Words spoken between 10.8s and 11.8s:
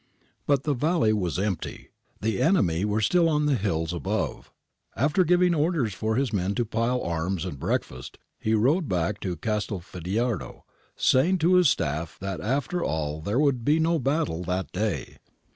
saying to his